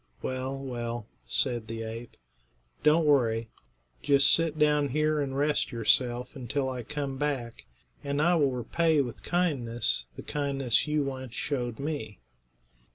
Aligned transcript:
"Well, 0.23 0.57
well," 0.57 1.05
said 1.27 1.67
the 1.67 1.83
ape; 1.83 2.17
"don't 2.81 3.05
worry. 3.05 3.51
Just 4.01 4.33
sit 4.33 4.57
down 4.57 4.87
here 4.87 5.21
and 5.21 5.37
rest 5.37 5.71
yourself 5.71 6.35
until 6.35 6.69
I 6.69 6.81
come 6.81 7.19
back, 7.19 7.67
and 8.03 8.19
I 8.19 8.33
will 8.33 8.49
repay 8.49 8.99
with 9.01 9.21
kindness 9.21 10.07
the 10.15 10.23
kindness 10.23 10.87
you 10.87 11.03
once 11.03 11.35
showed 11.35 11.77
me." 11.77 12.19